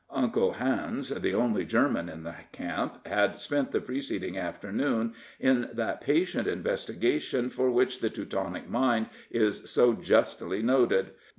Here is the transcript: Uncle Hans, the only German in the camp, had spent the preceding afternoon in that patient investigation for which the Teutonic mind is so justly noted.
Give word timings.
Uncle 0.09 0.53
Hans, 0.53 1.09
the 1.09 1.35
only 1.35 1.63
German 1.63 2.09
in 2.09 2.23
the 2.23 2.33
camp, 2.51 3.05
had 3.05 3.39
spent 3.39 3.71
the 3.71 3.79
preceding 3.79 4.35
afternoon 4.35 5.13
in 5.39 5.69
that 5.73 6.01
patient 6.01 6.47
investigation 6.47 7.51
for 7.51 7.69
which 7.69 7.99
the 7.99 8.09
Teutonic 8.09 8.67
mind 8.67 9.09
is 9.29 9.69
so 9.69 9.93
justly 9.93 10.63
noted. 10.63 11.11